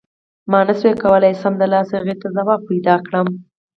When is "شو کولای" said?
0.79-1.33